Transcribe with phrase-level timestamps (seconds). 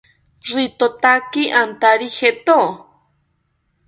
[0.53, 2.57] Ritotaki antari jeto